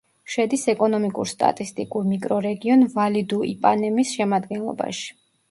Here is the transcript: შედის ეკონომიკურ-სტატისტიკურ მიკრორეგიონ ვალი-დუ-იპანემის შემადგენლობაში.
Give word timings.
შედის 0.35 0.61
ეკონომიკურ-სტატისტიკურ 0.71 2.07
მიკრორეგიონ 2.13 2.87
ვალი-დუ-იპანემის 2.95 4.17
შემადგენლობაში. 4.19 5.17